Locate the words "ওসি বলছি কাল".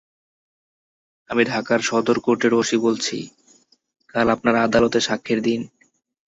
2.53-4.27